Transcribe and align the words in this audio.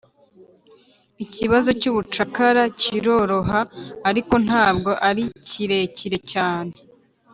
ikibazo 1.23 1.69
cy'ubucakara 1.79 2.63
kiroroha, 2.79 3.59
ariko 4.09 4.33
ntabwo 4.45 4.91
ari 5.09 5.23
kirekire 5.47 6.17
cyane 6.31 6.73